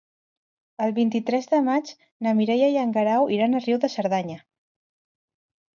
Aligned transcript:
El 0.85 0.95
vint-i-tres 0.95 1.51
de 1.51 1.59
maig 1.67 1.93
na 2.27 2.33
Mireia 2.41 2.73
i 2.77 2.81
en 2.87 2.97
Guerau 2.99 3.31
iran 3.39 3.53
a 3.61 3.65
Riu 3.69 3.83
de 3.87 3.93
Cerdanya. 3.99 4.41